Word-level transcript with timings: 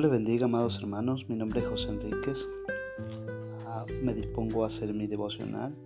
Dios 0.00 0.12
les 0.12 0.18
bendiga, 0.18 0.46
amados 0.46 0.78
hermanos. 0.78 1.28
Mi 1.28 1.36
nombre 1.36 1.60
es 1.60 1.66
José 1.66 1.90
Enríquez. 1.90 2.48
Ah, 3.66 3.84
me 4.02 4.14
dispongo 4.14 4.64
a 4.64 4.68
hacer 4.68 4.94
mi 4.94 5.06
devocional. 5.06 5.76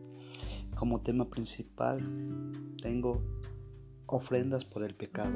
Como 0.77 1.01
tema 1.01 1.29
principal 1.29 2.01
tengo 2.81 3.21
ofrendas 4.07 4.65
por 4.65 4.85
el 4.85 4.95
pecado. 4.95 5.33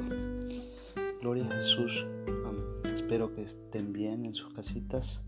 Gloria 1.21 1.45
a 1.47 1.55
Jesús. 1.57 2.07
espero 2.85 3.35
que 3.35 3.43
estén 3.43 3.93
bien 3.93 4.25
en 4.25 4.33
sus 4.33 4.55
casitas. 4.55 5.25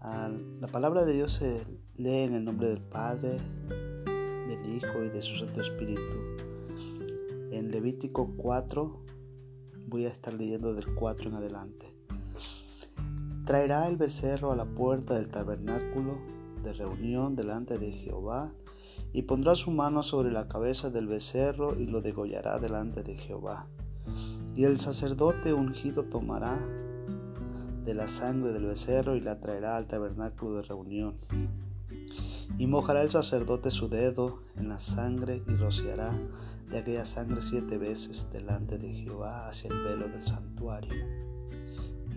Ah, 0.00 0.30
la 0.60 0.66
palabra 0.66 1.06
de 1.06 1.14
Dios 1.14 1.32
se 1.32 1.64
lee 1.96 2.24
en 2.24 2.34
el 2.34 2.44
nombre 2.44 2.68
del 2.68 2.82
Padre, 2.82 3.38
del 4.46 4.74
Hijo 4.74 5.02
y 5.04 5.08
de 5.08 5.22
su 5.22 5.36
Santo 5.36 5.62
Espíritu. 5.62 6.18
En 7.50 7.70
Levítico 7.70 8.30
4 8.36 9.04
voy 9.86 10.04
a 10.04 10.08
estar 10.08 10.34
leyendo 10.34 10.74
del 10.74 10.94
4 10.94 11.30
en 11.30 11.36
adelante. 11.36 11.97
Traerá 13.48 13.88
el 13.88 13.96
becerro 13.96 14.52
a 14.52 14.56
la 14.56 14.66
puerta 14.66 15.14
del 15.14 15.30
tabernáculo 15.30 16.18
de 16.62 16.74
reunión 16.74 17.34
delante 17.34 17.78
de 17.78 17.92
Jehová, 17.92 18.52
y 19.14 19.22
pondrá 19.22 19.54
su 19.54 19.70
mano 19.70 20.02
sobre 20.02 20.30
la 20.30 20.48
cabeza 20.48 20.90
del 20.90 21.06
becerro 21.06 21.80
y 21.80 21.86
lo 21.86 22.02
degollará 22.02 22.58
delante 22.58 23.02
de 23.02 23.16
Jehová. 23.16 23.66
Y 24.54 24.64
el 24.64 24.78
sacerdote 24.78 25.54
ungido 25.54 26.02
tomará 26.02 26.58
de 27.86 27.94
la 27.94 28.06
sangre 28.06 28.52
del 28.52 28.66
becerro 28.66 29.16
y 29.16 29.22
la 29.22 29.40
traerá 29.40 29.78
al 29.78 29.86
tabernáculo 29.86 30.56
de 30.56 30.62
reunión. 30.64 31.14
Y 32.58 32.66
mojará 32.66 33.00
el 33.00 33.08
sacerdote 33.08 33.70
su 33.70 33.88
dedo 33.88 34.40
en 34.58 34.68
la 34.68 34.78
sangre 34.78 35.42
y 35.48 35.52
rociará 35.52 36.12
de 36.68 36.80
aquella 36.80 37.06
sangre 37.06 37.40
siete 37.40 37.78
veces 37.78 38.28
delante 38.30 38.76
de 38.76 38.92
Jehová 38.92 39.48
hacia 39.48 39.70
el 39.70 39.82
velo 39.84 40.06
del 40.06 40.22
santuario. 40.22 41.27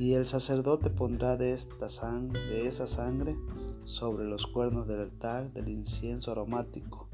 Y 0.02 0.16
el 0.16 0.25
sacerdote 0.25 0.89
pondrá 0.89 1.38
de, 1.38 1.53
esta 1.53 1.85
esa 1.85 2.88
sangre 2.88 3.38
sobre 3.83 4.25
los 4.25 4.47
cuernos 4.47 4.88
del 4.88 5.02
altar 5.02 5.53
del 5.53 5.69
incienso 5.69 6.31
aromático 6.31 7.07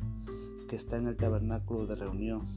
que 0.70 0.78
está 0.78 0.96
en 0.96 1.08
el 1.08 1.18
tabernáculo 1.18 1.86
de 1.86 1.96
reunión 1.96 2.48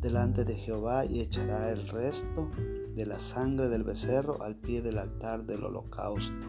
delante 0.00 0.46
de 0.46 0.54
Jehová 0.54 1.04
y 1.04 1.20
echará 1.20 1.70
el 1.70 1.86
resto 1.88 2.48
de 2.96 3.04
la 3.04 3.18
sangre 3.18 3.68
del 3.68 3.84
becerro 3.84 4.42
al 4.42 4.56
pie 4.56 4.80
del 4.80 4.96
altar 4.96 5.44
del 5.44 5.64
holocausto 5.64 6.46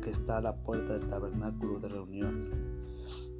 que 0.00 0.10
está 0.10 0.36
a 0.36 0.42
la 0.42 0.54
puerta 0.54 0.92
del 0.92 1.08
tabernáculo 1.08 1.80
de 1.80 1.88
reunión. 1.88 2.50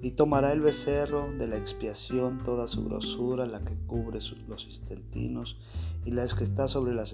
Y 0.03 0.11
tomará 0.11 0.53
el 0.53 0.61
becerro 0.61 1.31
de 1.39 1.47
la 1.47 1.57
expiación 1.57 2.43
toda 2.43 2.67
su 2.67 2.85
grosura, 2.85 3.47
la 3.47 3.65
que 3.65 3.77
cubre 3.87 4.19
los 4.49 4.67
istentinos 4.67 5.57
y 6.05 6.11
las 6.11 6.35
que 6.35 6.43
está 6.43 6.67
sobre 6.67 6.95
las 6.95 7.13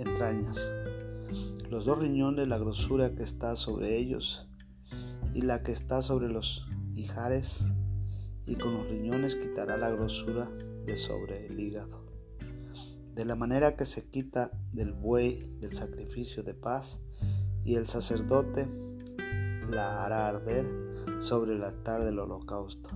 entrañas, 0.00 0.72
los 1.68 1.84
dos 1.84 1.98
riñones, 1.98 2.48
la 2.48 2.58
grosura 2.58 3.14
que 3.14 3.22
está 3.22 3.54
sobre 3.56 3.96
ellos 3.96 4.48
y 5.34 5.42
la 5.42 5.62
que 5.62 5.72
está 5.72 6.02
sobre 6.02 6.28
los 6.28 6.66
hijares, 6.94 7.66
y 8.46 8.56
con 8.56 8.74
los 8.74 8.88
riñones 8.88 9.36
quitará 9.36 9.76
la 9.76 9.90
grosura 9.90 10.50
de 10.86 10.96
sobre 10.96 11.46
el 11.46 11.60
hígado. 11.60 12.04
De 13.14 13.24
la 13.24 13.36
manera 13.36 13.76
que 13.76 13.84
se 13.84 14.08
quita 14.08 14.50
del 14.72 14.92
buey 14.92 15.38
del 15.60 15.72
sacrificio 15.74 16.42
de 16.42 16.54
paz, 16.54 17.00
y 17.64 17.74
el 17.74 17.86
sacerdote 17.86 18.66
la 19.70 20.04
hará 20.04 20.28
arder 20.28 20.66
sobre 21.20 21.54
el 21.54 21.62
altar 21.62 22.04
del 22.04 22.18
holocausto. 22.18 22.90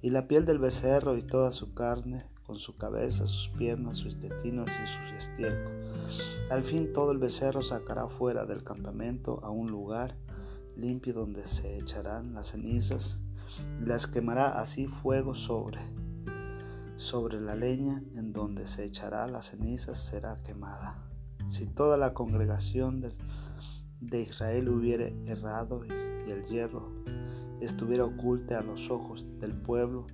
Y 0.00 0.10
la 0.10 0.28
piel 0.28 0.44
del 0.44 0.58
becerro 0.58 1.16
y 1.16 1.22
toda 1.22 1.50
su 1.50 1.74
carne 1.74 2.24
con 2.44 2.56
su 2.56 2.76
cabeza, 2.76 3.26
sus 3.26 3.48
piernas, 3.50 3.96
sus 3.96 4.20
tetinos 4.20 4.70
y 4.70 4.86
sus 4.86 5.12
estiércol. 5.16 5.72
Al 6.50 6.64
fin 6.64 6.92
todo 6.92 7.12
el 7.12 7.18
becerro 7.18 7.62
sacará 7.62 8.08
fuera 8.08 8.46
del 8.46 8.64
campamento 8.64 9.40
a 9.42 9.50
un 9.50 9.70
lugar 9.70 10.16
limpio 10.76 11.12
donde 11.12 11.46
se 11.46 11.76
echarán 11.76 12.34
las 12.34 12.48
cenizas 12.48 13.18
y 13.82 13.86
las 13.86 14.06
quemará 14.06 14.58
así 14.60 14.86
fuego 14.86 15.34
sobre 15.34 15.80
sobre 16.98 17.40
la 17.40 17.54
leña 17.54 18.02
en 18.16 18.32
donde 18.32 18.66
se 18.66 18.84
echará 18.84 19.28
las 19.28 19.50
cenizas 19.50 19.98
será 19.98 20.36
quemada. 20.42 20.98
Si 21.46 21.66
toda 21.66 21.96
la 21.96 22.12
congregación 22.12 23.00
de, 24.00 24.20
Israel 24.20 24.68
hubiere 24.68 25.14
errado 25.26 25.84
y 25.84 26.30
el 26.30 26.44
hierro 26.46 26.90
estuviera 27.60 28.04
oculto 28.04 28.58
a 28.58 28.62
los 28.62 28.90
ojos 28.90 29.24
del 29.38 29.54
pueblo, 29.54 30.06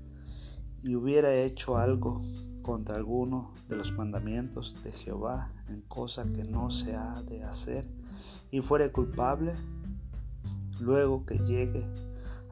y 0.82 0.94
hubiera 0.94 1.34
hecho 1.34 1.78
algo 1.78 2.20
contra 2.60 2.96
alguno 2.96 3.54
de 3.68 3.76
los 3.76 3.92
mandamientos 3.92 4.76
de 4.82 4.92
Jehová 4.92 5.53
en 5.68 5.80
cosa 5.82 6.24
que 6.24 6.44
no 6.44 6.70
se 6.70 6.94
ha 6.94 7.22
de 7.22 7.42
hacer 7.44 7.86
y 8.50 8.60
fuere 8.60 8.92
culpable, 8.92 9.52
luego 10.80 11.24
que 11.26 11.38
llegue 11.38 11.86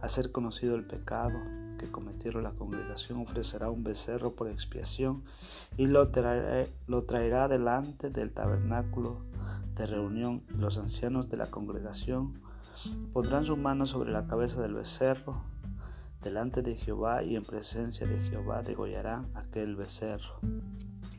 a 0.00 0.08
ser 0.08 0.32
conocido 0.32 0.74
el 0.74 0.84
pecado 0.84 1.38
que 1.78 1.90
cometieron 1.90 2.44
la 2.44 2.52
congregación, 2.52 3.20
ofrecerá 3.20 3.70
un 3.70 3.84
becerro 3.84 4.34
por 4.34 4.48
expiación 4.48 5.22
y 5.76 5.86
lo 5.86 6.08
traerá, 6.08 6.68
lo 6.86 7.04
traerá 7.04 7.48
delante 7.48 8.10
del 8.10 8.32
tabernáculo 8.32 9.18
de 9.74 9.86
reunión. 9.86 10.42
Los 10.58 10.78
ancianos 10.78 11.28
de 11.28 11.36
la 11.36 11.46
congregación 11.46 12.40
pondrán 13.12 13.44
sus 13.44 13.58
manos 13.58 13.90
sobre 13.90 14.12
la 14.12 14.26
cabeza 14.26 14.62
del 14.62 14.74
becerro 14.74 15.42
Delante 16.22 16.62
de 16.62 16.76
Jehová 16.76 17.24
y 17.24 17.34
en 17.34 17.42
presencia 17.42 18.06
de 18.06 18.16
Jehová 18.20 18.62
degollará 18.62 19.24
aquel 19.34 19.74
becerro. 19.74 20.38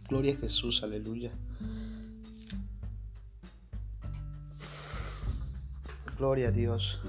Gloria 0.07 0.33
a 0.33 0.37
Jesús, 0.37 0.81
aleluya. 0.81 1.33
Gloria 6.17 6.49
a 6.49 6.51
Dios. 6.51 7.01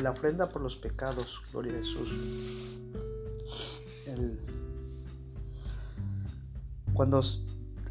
La 0.00 0.10
ofrenda 0.10 0.48
por 0.48 0.62
los 0.62 0.76
pecados, 0.76 1.42
gloria 1.52 1.72
a 1.72 1.76
Jesús. 1.76 2.78
Cuando 6.92 7.20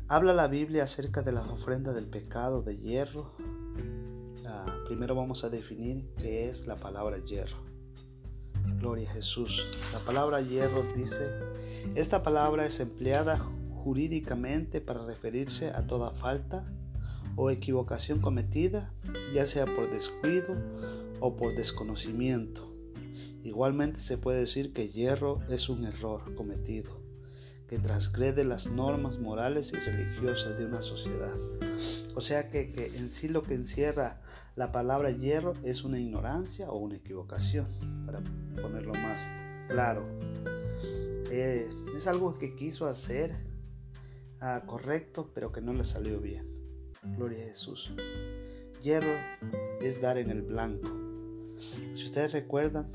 habla 0.07 0.33
la 0.33 0.47
Biblia 0.47 0.83
acerca 0.83 1.21
de 1.21 1.31
la 1.31 1.41
ofrenda 1.41 1.93
del 1.93 2.05
pecado 2.05 2.61
de 2.61 2.77
hierro, 2.77 3.33
primero 4.87 5.15
vamos 5.15 5.43
a 5.43 5.49
definir 5.49 6.13
qué 6.17 6.47
es 6.47 6.67
la 6.67 6.75
palabra 6.75 7.17
hierro. 7.17 7.57
Gloria 8.79 9.09
a 9.09 9.13
Jesús. 9.13 9.67
La 9.93 9.99
palabra 9.99 10.41
hierro 10.41 10.83
dice, 10.95 11.27
esta 11.95 12.23
palabra 12.23 12.65
es 12.65 12.79
empleada 12.79 13.39
jurídicamente 13.83 14.81
para 14.81 15.05
referirse 15.05 15.69
a 15.69 15.85
toda 15.85 16.11
falta 16.11 16.71
o 17.35 17.49
equivocación 17.49 18.19
cometida, 18.19 18.93
ya 19.33 19.45
sea 19.45 19.65
por 19.65 19.89
descuido 19.89 20.55
o 21.19 21.35
por 21.35 21.55
desconocimiento. 21.55 22.71
Igualmente 23.43 23.99
se 23.99 24.17
puede 24.17 24.39
decir 24.39 24.73
que 24.73 24.89
hierro 24.89 25.39
es 25.49 25.69
un 25.69 25.85
error 25.85 26.33
cometido, 26.35 26.99
que 27.67 27.77
transgrede 27.77 28.43
las 28.43 28.71
normas 28.71 29.19
morales 29.19 29.71
y 29.73 29.75
religiosas 29.75 30.57
de 30.57 30.65
una 30.65 30.81
sociedad. 30.81 31.35
O 32.15 32.21
sea 32.21 32.49
que, 32.49 32.91
en 32.95 33.09
sí 33.09 33.27
lo 33.27 33.43
que 33.43 33.53
encierra 33.53 34.21
la 34.55 34.71
palabra 34.71 35.11
hierro 35.11 35.53
es 35.63 35.83
una 35.83 35.99
ignorancia 35.99 36.71
o 36.71 36.77
una 36.77 36.95
equivocación, 36.95 37.67
para 38.05 38.21
ponerlo 38.61 38.93
más 38.93 39.29
claro. 39.67 40.05
Eh, 41.29 41.69
es 41.95 42.07
algo 42.07 42.33
que 42.33 42.55
quiso 42.55 42.87
hacer 42.87 43.31
ah, 44.39 44.63
correcto, 44.65 45.31
pero 45.33 45.51
que 45.51 45.61
no 45.61 45.73
le 45.73 45.83
salió 45.83 46.19
bien. 46.19 46.54
Gloria 47.17 47.43
a 47.43 47.47
Jesús. 47.47 47.91
Hierro 48.81 49.13
es 49.81 50.01
dar 50.01 50.17
en 50.17 50.29
el 50.29 50.41
blanco. 50.41 50.89
Si 51.93 52.03
ustedes 52.03 52.33
recuerdan, 52.33 52.89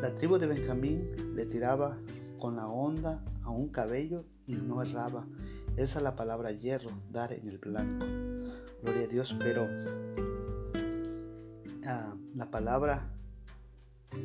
la 0.00 0.14
tribu 0.14 0.38
de 0.38 0.46
Benjamín 0.46 1.34
le 1.34 1.46
tiraba 1.46 1.98
con 2.38 2.56
la 2.56 2.68
onda 2.68 3.24
a 3.42 3.50
un 3.50 3.68
cabello 3.68 4.24
y 4.46 4.54
no 4.54 4.82
erraba. 4.82 5.26
Esa 5.76 5.98
es 5.98 6.02
la 6.02 6.16
palabra 6.16 6.52
hierro, 6.52 6.90
dar 7.10 7.32
en 7.32 7.48
el 7.48 7.58
blanco. 7.58 8.06
Gloria 8.82 9.04
a 9.04 9.06
Dios, 9.06 9.36
pero 9.38 9.66
ah, 11.86 12.14
la 12.34 12.50
palabra 12.50 13.10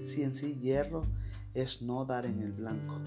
sí 0.02 0.24
en 0.24 0.34
sí 0.34 0.56
hierro 0.60 1.06
es 1.54 1.82
no 1.82 2.06
dar 2.06 2.26
en 2.26 2.42
el 2.42 2.52
blanco. 2.52 3.00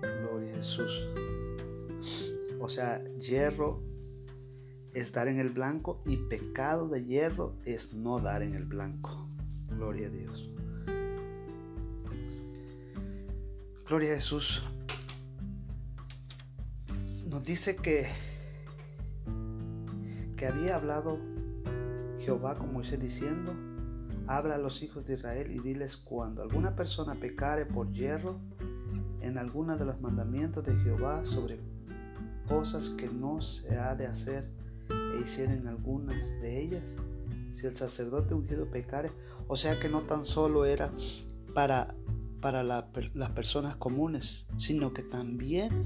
Gloria 0.00 0.52
a 0.52 0.56
Jesús. 0.56 1.06
O 2.60 2.68
sea, 2.68 3.02
hierro 3.18 3.82
es 4.92 5.12
dar 5.12 5.28
en 5.28 5.38
el 5.38 5.50
blanco 5.50 6.02
y 6.04 6.16
pecado 6.16 6.88
de 6.88 7.04
hierro 7.04 7.54
es 7.64 7.94
no 7.94 8.20
dar 8.20 8.42
en 8.42 8.54
el 8.54 8.64
blanco. 8.64 9.28
Gloria 9.68 10.08
a 10.08 10.10
Dios. 10.10 10.50
Gloria 13.86 14.12
a 14.12 14.14
Jesús. 14.16 14.62
Nos 17.26 17.44
dice 17.44 17.76
que, 17.76 18.08
que 20.36 20.46
había 20.46 20.76
hablado 20.76 21.18
Jehová 22.18 22.58
con 22.58 22.72
Moisés 22.72 22.98
diciendo, 22.98 23.54
habla 24.28 24.56
a 24.56 24.58
los 24.58 24.82
hijos 24.82 25.06
de 25.06 25.14
Israel 25.14 25.50
y 25.50 25.58
diles 25.58 25.96
cuando 25.96 26.42
alguna 26.42 26.76
persona 26.76 27.14
pecare 27.14 27.64
por 27.64 27.90
hierro 27.90 28.38
en 29.22 29.38
alguna 29.38 29.76
de 29.76 29.86
los 29.86 30.00
mandamientos 30.00 30.64
de 30.64 30.76
Jehová 30.76 31.24
sobre 31.24 31.58
cosas 32.46 32.90
que 32.90 33.08
no 33.08 33.40
se 33.40 33.76
ha 33.76 33.94
de 33.94 34.06
hacer 34.06 34.50
e 34.90 35.20
hicieren 35.20 35.66
algunas 35.66 36.30
de 36.40 36.62
ellas, 36.62 36.96
si 37.50 37.66
el 37.66 37.74
sacerdote 37.74 38.34
ungido 38.34 38.70
pecare, 38.70 39.10
o 39.46 39.56
sea 39.56 39.78
que 39.78 39.88
no 39.88 40.02
tan 40.02 40.24
solo 40.24 40.64
era 40.64 40.92
para, 41.54 41.94
para 42.40 42.62
las 42.62 43.30
personas 43.34 43.76
comunes, 43.76 44.46
sino 44.56 44.92
que 44.92 45.02
también 45.02 45.84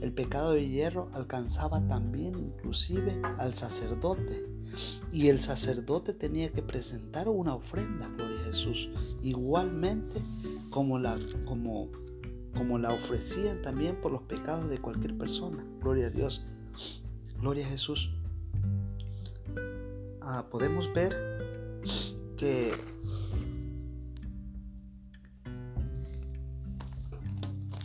el 0.00 0.12
pecado 0.12 0.52
de 0.52 0.68
hierro 0.68 1.10
alcanzaba 1.14 1.86
también 1.86 2.38
inclusive 2.38 3.20
al 3.38 3.54
sacerdote. 3.54 4.53
Y 5.12 5.28
el 5.28 5.40
sacerdote 5.40 6.12
tenía 6.12 6.50
que 6.50 6.62
presentar 6.62 7.28
una 7.28 7.54
ofrenda, 7.54 8.08
gloria 8.16 8.40
a 8.40 8.44
Jesús. 8.44 8.88
Igualmente 9.22 10.20
como 10.70 10.98
la, 10.98 11.18
como, 11.44 11.88
como 12.56 12.78
la 12.78 12.92
ofrecían 12.92 13.62
también 13.62 14.00
por 14.00 14.12
los 14.12 14.22
pecados 14.22 14.68
de 14.68 14.80
cualquier 14.80 15.16
persona. 15.16 15.64
Gloria 15.80 16.08
a 16.08 16.10
Dios. 16.10 16.44
Gloria 17.40 17.66
a 17.66 17.68
Jesús. 17.68 18.10
Ah, 20.20 20.46
podemos 20.50 20.92
ver 20.92 21.14
que 22.36 22.72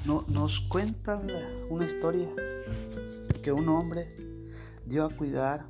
no, 0.05 0.25
nos 0.27 0.59
cuenta 0.61 1.21
una 1.69 1.85
historia 1.85 2.27
que 3.43 3.51
un 3.51 3.69
hombre 3.69 4.15
dio 4.85 5.05
a 5.05 5.09
cuidar 5.09 5.67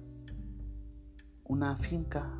una 1.50 1.75
finca 1.75 2.38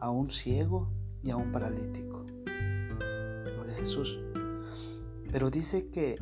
a 0.00 0.10
un 0.10 0.30
ciego 0.30 0.90
y 1.22 1.30
a 1.30 1.36
un 1.36 1.52
paralítico. 1.52 2.24
Gloria 2.44 3.72
a 3.72 3.78
Jesús. 3.78 4.18
Pero 5.30 5.48
dice 5.48 5.88
que, 5.88 6.16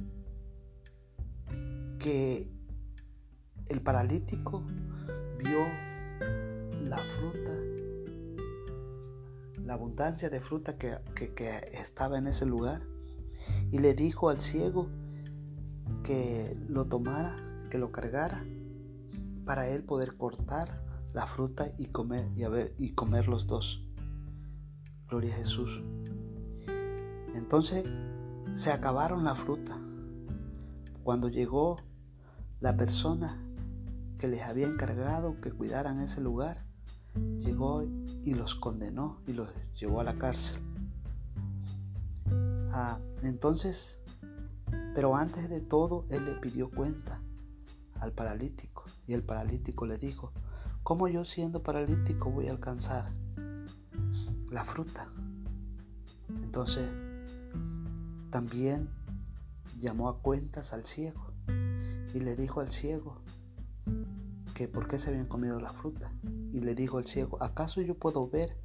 que 1.98 2.46
el 3.68 3.80
paralítico 3.80 4.62
vio 5.38 5.64
la 6.84 6.98
fruta, 6.98 7.58
la 9.64 9.72
abundancia 9.72 10.28
de 10.28 10.40
fruta 10.40 10.76
que, 10.76 11.00
estaba 11.72 12.18
en 12.18 12.26
ese 12.26 12.44
lugar 12.44 12.82
y 13.70 13.78
le 13.78 13.94
dijo 13.94 14.28
al 14.28 14.42
ciego 14.42 14.90
que 16.04 16.54
lo 16.68 16.84
tomara, 16.84 17.34
que 17.70 17.78
lo 17.78 17.92
cargara 17.92 18.44
para 19.46 19.68
él 19.68 19.82
poder 19.84 20.18
cortar 20.18 20.85
la 21.12 21.26
fruta 21.26 21.68
y 21.78 21.86
comer, 21.86 22.30
y, 22.36 22.84
y 22.84 22.90
comer 22.94 23.28
los 23.28 23.46
dos. 23.46 23.86
Gloria 25.08 25.34
a 25.34 25.38
Jesús. 25.38 25.82
Entonces 27.34 27.84
se 28.52 28.72
acabaron 28.72 29.24
la 29.24 29.34
fruta. 29.34 29.78
Cuando 31.04 31.28
llegó 31.28 31.76
la 32.60 32.76
persona 32.76 33.42
que 34.18 34.28
les 34.28 34.42
había 34.42 34.66
encargado 34.66 35.40
que 35.40 35.52
cuidaran 35.52 36.00
ese 36.00 36.20
lugar, 36.20 36.64
llegó 37.38 37.82
y 37.82 38.34
los 38.34 38.54
condenó 38.54 39.20
y 39.26 39.32
los 39.32 39.48
llevó 39.78 40.00
a 40.00 40.04
la 40.04 40.18
cárcel. 40.18 40.60
Ah, 42.72 42.98
entonces, 43.22 44.00
pero 44.94 45.16
antes 45.16 45.48
de 45.48 45.60
todo, 45.60 46.06
él 46.10 46.24
le 46.24 46.32
pidió 46.34 46.70
cuenta 46.70 47.20
al 48.00 48.12
paralítico 48.12 48.84
y 49.06 49.14
el 49.14 49.22
paralítico 49.22 49.86
le 49.86 49.98
dijo, 49.98 50.32
¿Cómo 50.86 51.08
yo 51.08 51.24
siendo 51.24 51.64
paralítico 51.64 52.30
voy 52.30 52.46
a 52.46 52.52
alcanzar 52.52 53.10
la 54.52 54.62
fruta? 54.62 55.08
Entonces, 56.28 56.88
también 58.30 58.88
llamó 59.76 60.08
a 60.08 60.20
cuentas 60.20 60.72
al 60.72 60.84
ciego 60.84 61.32
y 62.14 62.20
le 62.20 62.36
dijo 62.36 62.60
al 62.60 62.68
ciego 62.68 63.20
que 64.54 64.68
por 64.68 64.86
qué 64.86 65.00
se 65.00 65.10
habían 65.10 65.26
comido 65.26 65.58
la 65.58 65.72
fruta. 65.72 66.12
Y 66.52 66.60
le 66.60 66.76
dijo 66.76 66.98
al 66.98 67.06
ciego, 67.06 67.42
¿acaso 67.42 67.80
yo 67.80 67.98
puedo 67.98 68.30
ver 68.30 68.56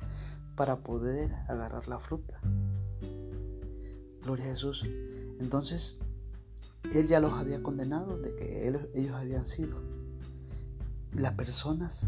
para 0.55 0.83
poder 0.83 1.33
agarrar 1.47 1.87
la 1.87 1.97
fruta? 1.97 2.39
Gloria 4.21 4.45
a 4.45 4.49
Jesús. 4.49 4.85
Entonces, 5.39 5.97
él 6.93 7.07
ya 7.07 7.19
los 7.19 7.33
había 7.33 7.63
condenado 7.63 8.19
de 8.19 8.35
que 8.35 8.67
ellos 8.67 9.15
habían 9.15 9.47
sido 9.47 9.90
las 11.13 11.33
personas 11.33 12.07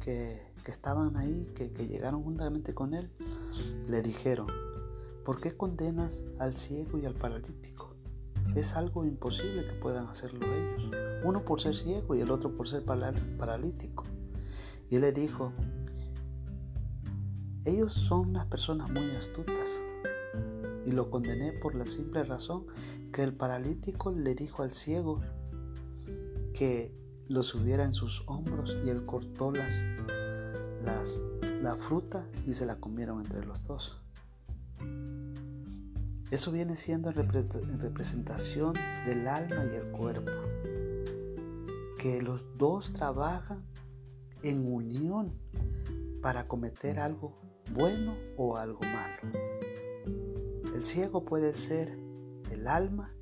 que, 0.00 0.42
estaban 0.66 1.16
ahí, 1.16 1.50
que, 1.54 1.72
que 1.72 1.86
llegaron 1.86 2.24
juntamente 2.24 2.74
con 2.74 2.92
él, 2.94 3.10
le 3.88 4.02
dijeron, 4.02 4.48
¿por 5.24 5.40
qué 5.40 5.56
condenas 5.56 6.24
al 6.38 6.56
ciego 6.56 6.98
y 6.98 7.06
al 7.06 7.14
paralítico? 7.14 7.94
Es 8.54 8.74
algo 8.74 9.04
imposible 9.04 9.66
que 9.66 9.74
puedan 9.74 10.06
hacerlo 10.06 10.46
ellos. 10.46 10.90
Uno 11.24 11.44
por 11.44 11.60
ser 11.60 11.74
ciego 11.74 12.14
y 12.14 12.20
el 12.20 12.30
otro 12.30 12.56
por 12.56 12.66
ser 12.66 12.84
paralítico. 12.84 14.04
Y 14.88 14.96
él 14.96 15.02
le 15.02 15.12
dijo, 15.12 15.52
ellos 17.64 17.92
son 17.92 18.30
unas 18.30 18.46
personas 18.46 18.90
muy 18.90 19.10
astutas. 19.10 19.80
Y 20.86 20.92
lo 20.92 21.10
condené 21.10 21.52
por 21.52 21.74
la 21.74 21.84
simple 21.84 22.22
razón 22.22 22.66
que 23.12 23.24
el 23.24 23.34
paralítico 23.34 24.12
le 24.12 24.34
dijo 24.34 24.62
al 24.62 24.70
ciego 24.70 25.20
que 26.54 26.94
lo 27.28 27.42
subiera 27.42 27.84
en 27.84 27.92
sus 27.92 28.22
hombros 28.26 28.76
y 28.84 28.88
él 28.88 29.04
cortó 29.04 29.50
las, 29.50 29.84
las, 30.84 31.22
la 31.62 31.74
fruta 31.74 32.26
y 32.44 32.52
se 32.52 32.66
la 32.66 32.76
comieron 32.76 33.20
entre 33.20 33.44
los 33.44 33.62
dos. 33.64 34.00
Eso 36.30 36.50
viene 36.50 36.74
siendo 36.76 37.10
en 37.10 37.80
representación 37.80 38.74
del 39.04 39.28
alma 39.28 39.64
y 39.72 39.76
el 39.76 39.90
cuerpo. 39.92 40.32
Que 41.98 42.20
los 42.20 42.44
dos 42.58 42.92
trabajan 42.92 43.64
en 44.42 44.72
unión 44.72 45.32
para 46.22 46.46
cometer 46.46 46.98
algo 46.98 47.38
bueno 47.72 48.16
o 48.36 48.56
algo 48.56 48.80
malo. 48.82 49.38
El 50.74 50.84
ciego 50.84 51.24
puede 51.24 51.54
ser 51.54 51.98
el 52.50 52.66
alma 52.66 53.14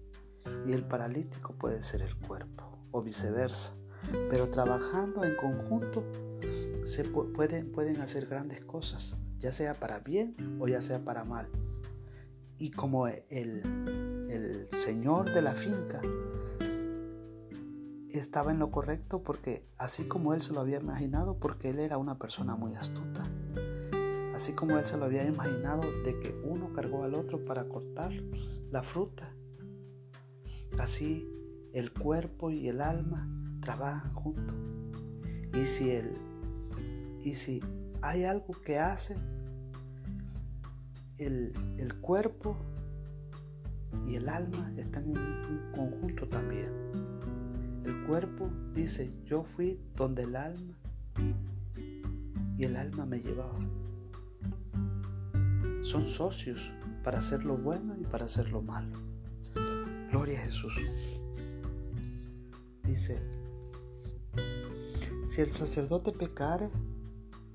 y 0.67 0.73
el 0.73 0.87
paralítico 0.87 1.55
puede 1.55 1.83
ser 1.83 2.03
el 2.03 2.15
cuerpo 2.17 2.79
o 2.91 3.03
viceversa 3.03 3.75
pero 4.29 4.49
trabajando 4.51 5.25
en 5.25 5.37
conjunto 5.37 6.05
se 6.83 7.05
pueden, 7.05 8.01
hacer 8.01 8.27
grandes 8.27 8.65
cosas, 8.65 9.17
ya 9.39 9.51
sea 9.51 9.75
para 9.75 10.01
bien 10.01 10.59
o 10.61 10.69
ya 10.69 10.81
sea 10.81 11.05
para 11.05 11.25
mal. 11.25 11.49
Y 12.59 12.71
como 12.71 13.09
el, 13.09 13.25
el 14.29 14.67
señor 14.71 15.33
de 15.33 15.43
la 15.43 15.55
finca 15.55 16.01
estaba 18.19 18.51
en 18.51 18.59
lo 18.59 18.71
correcto 18.71 19.23
porque 19.23 19.67
así 19.79 20.05
como 20.05 20.35
él 20.35 20.43
se 20.43 20.53
lo 20.53 20.61
había 20.61 20.81
imaginado, 20.81 21.39
porque 21.39 21.71
él 21.71 21.79
era 21.79 21.99
una 21.99 22.19
persona 22.19 22.57
muy 22.57 22.75
astuta. 22.75 23.23
Así 24.35 24.53
como 24.53 24.79
él 24.79 24.85
se 24.85 24.97
lo 24.97 25.05
había 25.05 25.25
imaginado 25.25 25.83
de 26.05 26.19
que 26.19 26.35
uno 26.45 26.73
cargó 26.73 27.05
al 27.05 27.15
otro 27.15 27.45
para 27.45 27.69
cortar 27.69 28.13
la 28.71 28.83
fruta. 28.83 29.33
Así 30.79 31.31
el 31.73 31.93
cuerpo 31.93 32.51
y 32.51 32.69
el 32.69 32.81
alma 32.81 33.29
trabajan 33.65 34.13
juntos. 34.13 34.57
Y 35.55 35.65
si, 35.65 35.91
el, 35.91 36.17
y 37.23 37.35
si 37.35 37.63
hay 38.03 38.25
algo 38.25 38.53
que 38.61 38.79
hace 38.79 39.17
el, 41.19 41.53
el 41.79 41.95
cuerpo 42.01 42.57
y 44.07 44.17
el 44.17 44.29
alma 44.29 44.73
están 44.77 45.09
en 45.09 45.19
un 45.19 45.73
conjunto 45.75 46.29
también. 46.29 46.73
El 47.85 48.05
cuerpo 48.07 48.51
dice, 48.73 49.13
yo 49.25 49.43
fui 49.43 49.81
donde 49.97 50.25
el 50.25 50.37
alma 50.37 50.79
y 52.59 52.65
el 52.65 52.77
alma 52.77 53.07
me 53.07 53.21
llevaba. 53.21 53.59
Son 55.83 56.05
socios 56.05 56.73
para 57.03 57.19
hacer 57.19 57.45
lo 57.45 57.57
bueno 57.57 57.97
y 57.99 58.05
para 58.05 58.25
hacer 58.27 58.51
lo 58.51 58.63
malo. 58.63 58.99
Gloria 60.11 60.41
a 60.41 60.43
Jesús. 60.45 60.75
Dice, 62.83 63.21
si 65.27 65.41
el 65.41 65.51
sacerdote 65.53 66.13
pecare, 66.13 66.71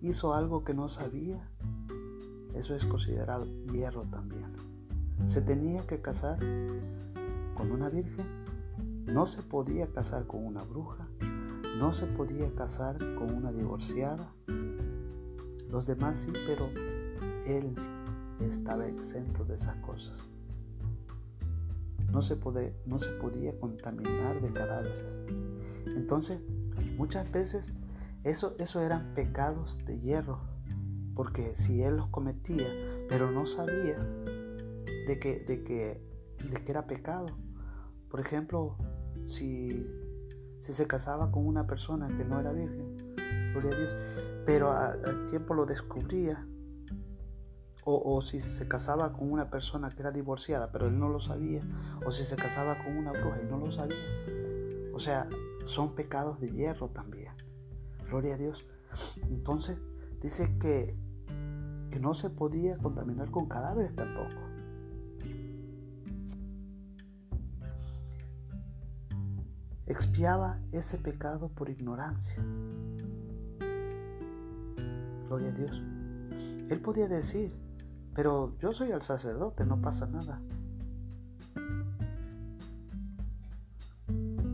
hizo 0.01 0.33
algo 0.33 0.63
que 0.63 0.73
no 0.73 0.89
sabía, 0.89 1.49
eso 2.55 2.75
es 2.75 2.85
considerado 2.85 3.45
hierro 3.71 4.03
también. 4.03 4.53
Se 5.25 5.41
tenía 5.41 5.85
que 5.85 6.01
casar 6.01 6.39
con 7.53 7.71
una 7.71 7.89
virgen, 7.89 8.25
no 9.05 9.25
se 9.25 9.43
podía 9.43 9.87
casar 9.87 10.25
con 10.25 10.45
una 10.45 10.63
bruja, 10.63 11.07
no 11.77 11.93
se 11.93 12.05
podía 12.07 12.53
casar 12.55 12.97
con 13.15 13.35
una 13.35 13.51
divorciada. 13.51 14.33
Los 15.69 15.85
demás 15.85 16.17
sí, 16.17 16.31
pero 16.47 16.69
él 17.45 17.75
estaba 18.39 18.87
exento 18.87 19.45
de 19.45 19.55
esas 19.55 19.75
cosas. 19.77 20.29
No 22.11 22.21
se, 22.21 22.37
no 22.85 22.97
se 22.97 23.09
podía 23.11 23.57
contaminar 23.59 24.41
de 24.41 24.51
cadáveres. 24.51 25.21
Entonces, 25.95 26.39
Muchas 26.99 27.31
veces 27.31 27.73
eso, 28.25 28.57
eso 28.59 28.81
eran 28.81 29.13
pecados 29.15 29.77
de 29.85 30.01
hierro, 30.01 30.41
porque 31.15 31.55
si 31.55 31.81
él 31.81 31.95
los 31.95 32.07
cometía, 32.07 32.67
pero 33.07 33.31
no 33.31 33.45
sabía 33.45 33.97
de 35.07 35.17
que, 35.17 35.39
de 35.39 35.63
que, 35.63 36.03
de 36.43 36.61
que 36.61 36.69
era 36.69 36.87
pecado. 36.87 37.27
Por 38.09 38.19
ejemplo, 38.19 38.75
si, 39.27 39.87
si 40.59 40.73
se 40.73 40.87
casaba 40.87 41.31
con 41.31 41.47
una 41.47 41.65
persona 41.67 42.09
que 42.09 42.25
no 42.25 42.37
era 42.37 42.51
virgen, 42.51 42.97
gloria 43.53 43.71
a 43.71 43.79
Dios, 43.79 43.93
pero 44.45 44.73
al 44.73 45.25
tiempo 45.27 45.53
lo 45.53 45.65
descubría, 45.65 46.45
o, 47.85 48.13
o, 48.13 48.21
si 48.21 48.41
se 48.41 48.67
casaba 48.67 49.13
con 49.13 49.31
una 49.31 49.49
persona 49.49 49.87
que 49.87 50.01
era 50.01 50.11
divorciada, 50.11 50.69
pero 50.69 50.87
él 50.87 50.99
no 50.99 51.07
lo 51.07 51.21
sabía, 51.21 51.63
o 52.05 52.11
si 52.11 52.25
se 52.25 52.35
casaba 52.35 52.77
con 52.83 52.97
una 52.97 53.13
bruja 53.13 53.39
y 53.41 53.49
no 53.49 53.57
lo 53.57 53.71
sabía. 53.71 53.95
O 54.93 54.99
sea, 54.99 55.29
son 55.69 55.95
pecados 55.95 56.39
de 56.39 56.49
hierro 56.49 56.89
también. 56.89 57.33
Gloria 58.07 58.35
a 58.35 58.37
Dios. 58.37 58.67
Entonces, 59.29 59.79
dice 60.21 60.57
que, 60.59 60.97
que 61.91 61.99
no 61.99 62.13
se 62.13 62.29
podía 62.29 62.77
contaminar 62.77 63.29
con 63.29 63.47
cadáveres 63.47 63.95
tampoco. 63.95 64.35
Expiaba 69.85 70.59
ese 70.71 70.97
pecado 70.97 71.49
por 71.49 71.69
ignorancia. 71.69 72.43
Gloria 75.27 75.49
a 75.49 75.53
Dios. 75.53 75.83
Él 76.69 76.81
podía 76.81 77.07
decir, 77.07 77.55
pero 78.15 78.57
yo 78.59 78.71
soy 78.71 78.89
el 78.91 79.01
sacerdote, 79.01 79.65
no 79.65 79.81
pasa 79.81 80.07
nada. 80.07 80.41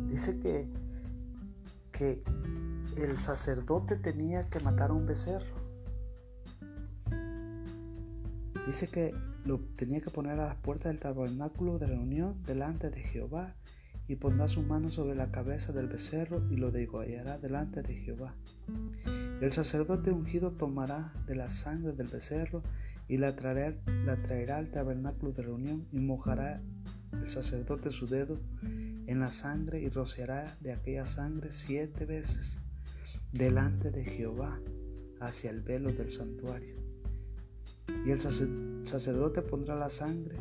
Dice 0.08 0.40
que, 0.40 0.85
que 1.98 2.22
el 2.98 3.18
sacerdote 3.20 3.96
tenía 3.96 4.50
que 4.50 4.60
matar 4.60 4.90
a 4.90 4.94
un 4.94 5.06
becerro. 5.06 5.56
Dice 8.66 8.88
que 8.88 9.14
lo 9.46 9.60
tenía 9.76 10.02
que 10.02 10.10
poner 10.10 10.34
a 10.34 10.48
las 10.48 10.56
puertas 10.56 10.92
del 10.92 11.00
tabernáculo 11.00 11.78
de 11.78 11.88
reunión 11.88 12.42
delante 12.44 12.90
de 12.90 13.02
Jehová 13.02 13.56
y 14.08 14.16
pondrá 14.16 14.48
su 14.48 14.62
mano 14.62 14.90
sobre 14.90 15.16
la 15.16 15.32
cabeza 15.32 15.72
del 15.72 15.88
becerro 15.88 16.44
y 16.50 16.58
lo 16.58 16.72
degollará 16.72 17.38
delante 17.40 17.82
de 17.82 17.96
Jehová. 17.96 18.36
El 19.42 19.52
sacerdote 19.52 20.12
ungido 20.12 20.52
tomará 20.52 21.14
de 21.28 21.36
la 21.36 21.50
sangre 21.50 21.94
del 21.94 22.08
becerro 22.08 22.64
y 23.08 23.18
la 23.18 23.36
traerá, 23.36 23.76
la 24.06 24.22
traerá 24.22 24.58
al 24.58 24.70
tabernáculo 24.70 25.32
de 25.32 25.44
reunión 25.44 25.88
y 25.92 26.00
mojará 26.00 26.62
el 27.14 27.28
sacerdote 27.28 27.90
su 27.90 28.08
dedo 28.08 28.40
en 29.08 29.20
la 29.20 29.30
sangre 29.30 29.80
y 29.80 29.90
rociará 29.90 30.58
de 30.62 30.74
aquella 30.74 31.06
sangre 31.06 31.52
siete 31.52 32.06
veces 32.06 32.60
delante 33.32 33.92
de 33.92 34.04
Jehová 34.04 34.60
hacia 35.20 35.50
el 35.50 35.62
velo 35.62 35.92
del 35.94 36.10
santuario. 36.10 36.76
Y 38.06 38.12
el 38.12 38.20
sacerdote 38.20 39.42
pondrá 39.42 39.76
la 39.76 39.90
sangre 39.90 40.38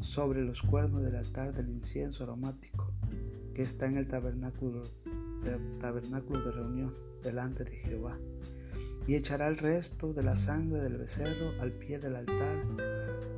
sobre 0.00 0.44
los 0.44 0.62
cuernos 0.62 1.02
del 1.02 1.16
altar 1.16 1.52
del 1.54 1.68
incienso 1.68 2.24
aromático 2.24 2.92
que 3.54 3.62
está 3.62 3.86
en 3.86 3.96
el 3.96 4.08
tabernáculo, 4.08 4.82
tabernáculo 5.80 6.44
de 6.44 6.52
reunión 6.52 6.94
delante 7.22 7.64
de 7.64 7.76
Jehová. 7.76 8.18
Y 9.06 9.16
echará 9.16 9.48
el 9.48 9.58
resto 9.58 10.12
de 10.12 10.22
la 10.22 10.36
sangre 10.36 10.80
del 10.80 10.96
becerro 10.96 11.60
al 11.60 11.72
pie 11.72 11.98
del 11.98 12.16
altar 12.16 12.64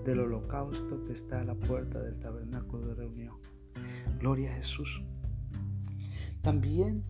del 0.05 0.21
holocausto 0.21 1.05
que 1.05 1.13
está 1.13 1.41
a 1.41 1.45
la 1.45 1.55
puerta 1.55 2.03
del 2.03 2.19
tabernáculo 2.19 2.87
de 2.87 2.95
reunión. 2.95 3.37
Gloria 4.19 4.53
a 4.53 4.57
Jesús. 4.57 5.03
También 6.43 7.05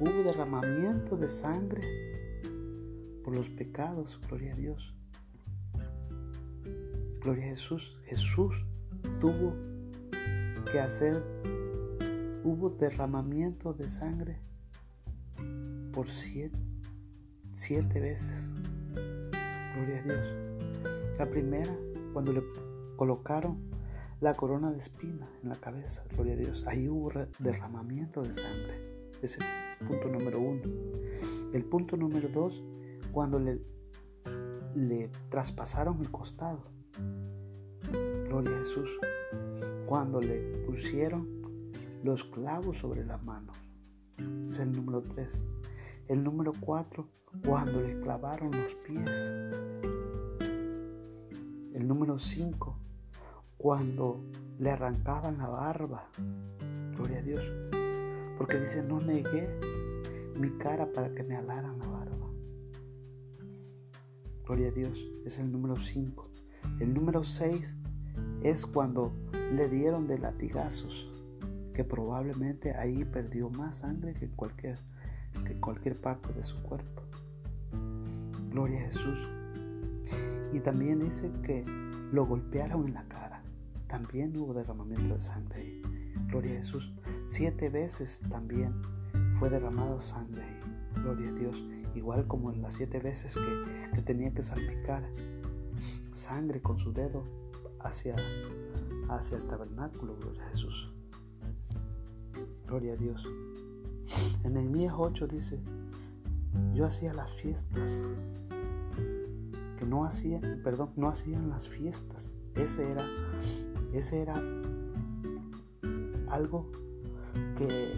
hubo 0.00 0.22
derramamiento 0.22 1.16
de 1.16 1.28
sangre 1.28 1.82
por 3.24 3.34
los 3.34 3.48
pecados, 3.50 4.20
gloria 4.28 4.52
a 4.52 4.56
Dios. 4.56 4.94
Gloria 7.20 7.46
a 7.46 7.48
Jesús. 7.48 7.98
Jesús 8.04 8.64
tuvo 9.20 9.56
que 10.70 10.78
hacer, 10.78 11.22
hubo 12.44 12.70
derramamiento 12.70 13.72
de 13.72 13.88
sangre 13.88 14.40
por 15.92 16.06
siete, 16.06 16.58
siete 17.52 18.00
veces. 18.00 18.50
Gloria 19.74 19.98
a 19.98 20.02
Dios. 20.02 20.54
La 21.18 21.30
primera, 21.30 21.74
cuando 22.14 22.32
le 22.32 22.44
colocaron 22.96 23.58
la 24.20 24.34
corona 24.34 24.70
de 24.70 24.78
espina 24.78 25.28
en 25.42 25.48
la 25.48 25.56
cabeza, 25.56 26.04
gloria 26.12 26.34
a 26.34 26.36
Dios, 26.36 26.64
ahí 26.66 26.88
hubo 26.88 27.10
derramamiento 27.40 28.22
de 28.22 28.32
sangre. 28.32 29.10
Ese 29.20 29.40
punto 29.86 30.08
número 30.08 30.40
uno. 30.40 30.62
El 31.52 31.64
punto 31.64 31.96
número 31.96 32.28
dos, 32.28 32.62
cuando 33.10 33.40
le, 33.40 33.60
traspasaron 35.28 36.00
el 36.00 36.10
costado. 36.10 36.62
Gloria 38.28 38.54
a 38.54 38.58
Jesús. 38.58 38.98
Cuando 39.86 40.20
le 40.20 40.64
pusieron 40.66 41.28
los 42.04 42.22
clavos 42.22 42.78
sobre 42.78 43.04
las 43.04 43.22
manos. 43.24 43.56
Es 44.46 44.60
el 44.60 44.72
número 44.72 45.02
tres. 45.02 45.44
El 46.06 46.22
número 46.22 46.52
cuatro, 46.60 47.08
cuando 47.44 47.80
le 47.80 47.98
clavaron 48.00 48.52
los 48.52 48.74
pies. 48.76 49.34
El 51.84 51.88
número 51.88 52.18
cinco, 52.18 52.78
cuando 53.58 54.24
le 54.58 54.70
arrancaban 54.70 55.36
la 55.36 55.48
barba. 55.48 56.08
Gloria 56.96 57.18
a 57.18 57.22
Dios. 57.22 57.52
Porque 58.38 58.58
dice, 58.58 58.82
no 58.82 59.02
negué 59.02 59.60
mi 60.34 60.48
cara 60.52 60.90
para 60.90 61.14
que 61.14 61.22
me 61.22 61.36
alaran 61.36 61.78
la 61.78 61.86
barba. 61.86 62.30
Gloria 64.46 64.68
a 64.68 64.70
Dios, 64.70 64.98
es 65.26 65.38
el 65.38 65.52
número 65.52 65.76
5. 65.76 66.30
El 66.80 66.94
número 66.94 67.22
6 67.22 67.76
es 68.42 68.64
cuando 68.64 69.12
le 69.52 69.68
dieron 69.68 70.06
de 70.06 70.18
latigazos, 70.18 71.12
que 71.74 71.84
probablemente 71.84 72.74
ahí 72.74 73.04
perdió 73.04 73.50
más 73.50 73.80
sangre 73.80 74.14
que 74.14 74.30
cualquier, 74.30 74.78
que 75.44 75.60
cualquier 75.60 76.00
parte 76.00 76.32
de 76.32 76.44
su 76.44 76.62
cuerpo. 76.62 77.02
Gloria 78.48 78.80
a 78.80 78.84
Jesús. 78.84 79.28
Y 80.54 80.60
también 80.60 81.00
dice 81.00 81.32
que 81.42 81.64
lo 82.12 82.26
golpearon 82.26 82.86
en 82.86 82.94
la 82.94 83.08
cara. 83.08 83.42
También 83.88 84.36
hubo 84.36 84.54
derramamiento 84.54 85.14
de 85.14 85.20
sangre. 85.20 85.82
Gloria 86.28 86.52
a 86.52 86.56
Jesús. 86.58 86.94
Siete 87.26 87.68
veces 87.68 88.22
también 88.30 88.72
fue 89.38 89.50
derramado 89.50 90.00
sangre 90.00 90.44
Gloria 90.94 91.30
a 91.30 91.32
Dios. 91.32 91.64
Igual 91.94 92.26
como 92.26 92.52
en 92.52 92.62
las 92.62 92.74
siete 92.74 93.00
veces 93.00 93.36
que, 93.92 94.02
tenía 94.02 94.32
que 94.32 94.42
salpicar 94.42 95.04
sangre 96.12 96.62
con 96.62 96.78
su 96.78 96.92
dedo 96.92 97.24
hacia, 97.80 98.14
hacia 99.08 99.38
el 99.38 99.46
tabernáculo. 99.48 100.16
Gloria 100.16 100.44
a 100.44 100.48
Jesús. 100.50 100.88
Gloria 102.66 102.92
a 102.92 102.96
Dios. 102.96 103.26
En 104.44 104.54
Nehemías 104.54 104.94
8 104.96 105.26
dice, 105.26 105.58
yo 106.74 106.86
hacía 106.86 107.12
las 107.12 107.30
fiestas, 107.32 108.00
que 109.84 109.90
no 109.90 110.04
hacían, 110.04 110.60
perdón, 110.62 110.90
no 110.96 111.08
hacían 111.08 111.48
las 111.50 111.68
fiestas. 111.68 112.34
Ese 112.54 112.90
era, 112.90 113.06
ese 113.92 114.22
era 114.22 114.40
algo 116.28 116.70
que, 117.56 117.92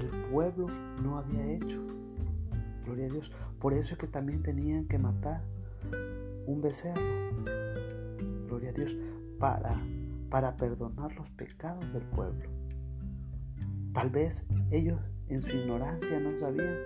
el 0.00 0.08
pueblo 0.30 0.66
no 1.02 1.18
había 1.18 1.44
hecho. 1.44 1.78
Gloria 2.84 3.06
a 3.06 3.08
Dios. 3.10 3.32
Por 3.58 3.74
eso 3.74 3.92
es 3.92 3.98
que 3.98 4.06
también 4.06 4.42
tenían 4.42 4.86
que 4.86 4.98
matar 4.98 5.44
un 6.46 6.62
becerro. 6.62 7.02
Gloria 8.46 8.70
a 8.70 8.72
Dios. 8.72 8.96
Para, 9.38 9.78
para 10.30 10.56
perdonar 10.56 11.14
los 11.16 11.28
pecados 11.30 11.92
del 11.92 12.02
pueblo. 12.04 12.48
Tal 13.92 14.08
vez 14.08 14.46
ellos 14.70 15.00
en 15.30 15.40
su 15.40 15.56
ignorancia 15.56 16.20
no 16.20 16.38
sabían 16.38 16.76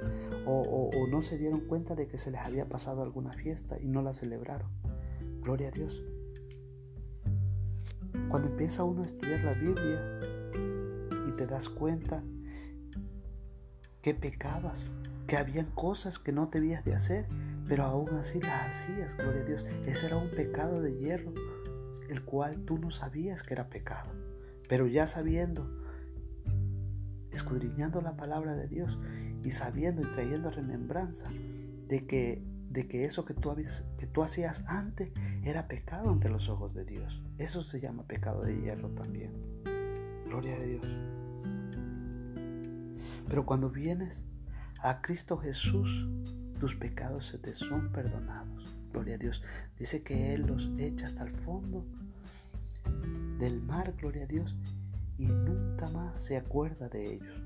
o, 0.46 0.90
no 1.08 1.22
se 1.22 1.38
dieron 1.38 1.60
cuenta 1.60 1.94
de 1.94 2.08
que 2.08 2.18
se 2.18 2.30
les 2.30 2.40
había 2.40 2.68
pasado 2.68 3.02
alguna 3.02 3.32
fiesta 3.32 3.78
y 3.80 3.88
no 3.88 4.02
la 4.02 4.12
celebraron. 4.12 4.70
Gloria 5.42 5.68
a 5.68 5.70
Dios. 5.70 6.02
Cuando 8.28 8.48
empieza 8.48 8.84
uno 8.84 9.02
a 9.02 9.06
estudiar 9.06 9.44
la 9.44 9.52
Biblia, 9.52 10.14
te 11.36 11.46
das 11.46 11.68
cuenta 11.68 12.22
que 14.02 14.14
pecabas, 14.14 14.90
que 15.26 15.36
habían 15.36 15.66
cosas 15.66 16.18
que 16.18 16.32
no 16.32 16.46
debías 16.46 16.84
de 16.84 16.94
hacer, 16.94 17.26
pero 17.66 17.84
aún 17.84 18.10
así 18.16 18.40
las 18.40 18.68
hacías, 18.68 19.16
gloria 19.16 19.42
a 19.42 19.44
Dios. 19.44 19.66
Ese 19.86 20.06
era 20.06 20.16
un 20.16 20.30
pecado 20.30 20.80
de 20.82 20.94
hierro, 20.96 21.32
el 22.08 22.22
cual 22.24 22.64
tú 22.64 22.78
no 22.78 22.90
sabías 22.90 23.42
que 23.42 23.54
era 23.54 23.68
pecado. 23.68 24.10
Pero 24.68 24.86
ya 24.86 25.06
sabiendo, 25.06 25.68
escudriñando 27.34 28.00
la 28.00 28.16
palabra 28.16 28.54
de 28.54 28.68
Dios 28.68 28.98
y 29.42 29.50
sabiendo 29.50 30.02
y 30.02 30.10
trayendo 30.10 30.50
remembranza 30.50 31.28
de 31.88 32.00
que, 32.00 32.42
de 32.70 32.88
que 32.88 33.04
eso 33.04 33.24
que 33.24 33.34
tú, 33.34 33.50
habías, 33.50 33.84
que 33.98 34.06
tú 34.06 34.22
hacías 34.22 34.64
antes 34.66 35.12
era 35.42 35.68
pecado 35.68 36.10
ante 36.10 36.28
los 36.28 36.48
ojos 36.48 36.74
de 36.74 36.84
Dios. 36.84 37.22
Eso 37.38 37.62
se 37.62 37.80
llama 37.80 38.04
pecado 38.04 38.42
de 38.42 38.60
hierro 38.60 38.88
también. 38.90 39.32
Gloria 40.26 40.56
a 40.56 40.60
Dios. 40.60 40.86
Pero 43.28 43.46
cuando 43.46 43.70
vienes 43.70 44.22
a 44.80 45.00
Cristo 45.00 45.36
Jesús, 45.38 46.08
tus 46.58 46.74
pecados 46.74 47.26
se 47.26 47.38
te 47.38 47.52
son 47.52 47.90
perdonados. 47.92 48.74
Gloria 48.92 49.16
a 49.16 49.18
Dios. 49.18 49.42
Dice 49.78 50.02
que 50.02 50.34
Él 50.34 50.42
los 50.46 50.70
echa 50.78 51.06
hasta 51.06 51.24
el 51.24 51.30
fondo 51.30 51.84
del 53.38 53.60
mar, 53.60 53.94
gloria 53.98 54.24
a 54.24 54.26
Dios, 54.26 54.56
y 55.18 55.26
nunca 55.26 55.88
más 55.90 56.20
se 56.20 56.36
acuerda 56.36 56.88
de 56.88 57.14
ellos. 57.14 57.42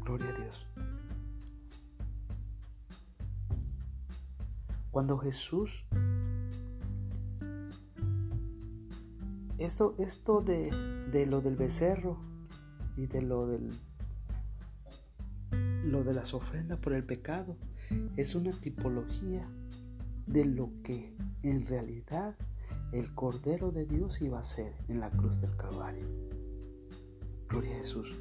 Gloria 0.00 0.28
a 0.28 0.32
Dios. 0.32 0.66
Cuando 4.90 5.18
Jesús, 5.18 5.84
esto, 9.58 9.94
esto 9.98 10.40
de, 10.40 10.70
de 11.12 11.26
lo 11.26 11.40
del 11.40 11.56
becerro 11.56 12.18
y 12.96 13.06
de 13.06 13.22
lo 13.22 13.46
del 13.46 13.70
lo 15.84 16.04
de 16.04 16.14
las 16.14 16.34
ofrendas 16.34 16.78
por 16.78 16.92
el 16.92 17.04
pecado 17.04 17.56
es 18.16 18.34
una 18.34 18.52
tipología 18.52 19.48
de 20.26 20.44
lo 20.44 20.70
que 20.82 21.16
en 21.42 21.66
realidad 21.66 22.36
el 22.92 23.14
Cordero 23.14 23.70
de 23.70 23.86
Dios 23.86 24.20
iba 24.20 24.38
a 24.38 24.42
ser 24.42 24.74
en 24.88 25.00
la 25.00 25.10
cruz 25.10 25.40
del 25.40 25.56
Calvario. 25.56 26.06
Gloria 27.48 27.74
a 27.74 27.78
Jesús. 27.78 28.20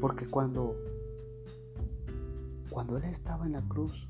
Porque 0.00 0.26
cuando 0.26 0.76
cuando 2.70 2.96
él 2.96 3.04
estaba 3.04 3.46
en 3.46 3.52
la 3.52 3.62
cruz, 3.62 4.08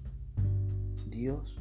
Dios 1.09 1.61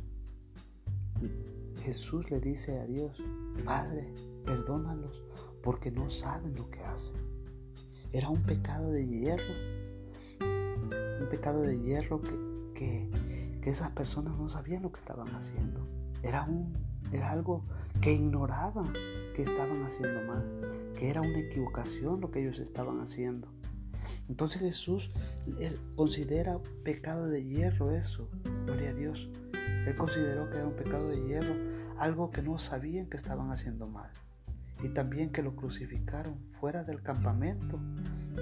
Jesús 1.85 2.31
le 2.31 2.39
dice 2.39 2.79
a 2.79 2.85
Dios, 2.87 3.21
Padre, 3.63 4.11
perdónalos 4.43 5.23
porque 5.61 5.91
no 5.91 6.09
saben 6.09 6.55
lo 6.55 6.69
que 6.71 6.79
hacen. 6.81 7.15
Era 8.11 8.29
un 8.29 8.41
pecado 8.41 8.91
de 8.91 9.05
hierro, 9.05 9.53
un 10.41 11.27
pecado 11.29 11.61
de 11.61 11.79
hierro 11.79 12.21
que, 12.21 12.31
que, 12.73 13.59
que 13.61 13.69
esas 13.69 13.91
personas 13.91 14.35
no 14.35 14.49
sabían 14.49 14.81
lo 14.81 14.91
que 14.91 14.99
estaban 14.99 15.27
haciendo. 15.35 15.87
Era, 16.25 16.43
un, 16.43 16.73
era 17.11 17.29
algo 17.29 17.63
que 18.01 18.13
ignoraban 18.13 18.91
que 19.35 19.43
estaban 19.43 19.83
haciendo 19.83 20.21
mal, 20.23 20.91
que 20.97 21.09
era 21.09 21.21
una 21.21 21.37
equivocación 21.39 22.19
lo 22.19 22.31
que 22.31 22.41
ellos 22.41 22.59
estaban 22.59 22.99
haciendo. 22.99 23.47
Entonces 24.27 24.61
Jesús 24.61 25.11
considera 25.95 26.59
pecado 26.83 27.27
de 27.27 27.43
hierro 27.43 27.91
eso, 27.91 28.27
gloria 28.65 28.89
a 28.89 28.93
Dios. 28.93 29.29
Él 29.85 29.95
consideró 29.97 30.49
que 30.49 30.57
era 30.57 30.67
un 30.67 30.75
pecado 30.75 31.09
de 31.09 31.23
hierro, 31.27 31.53
algo 31.97 32.31
que 32.31 32.41
no 32.41 32.57
sabían 32.57 33.05
que 33.05 33.17
estaban 33.17 33.51
haciendo 33.51 33.87
mal. 33.87 34.09
Y 34.83 34.89
también 34.89 35.31
que 35.31 35.43
lo 35.43 35.55
crucificaron 35.55 36.37
fuera 36.59 36.83
del 36.83 37.01
campamento 37.01 37.79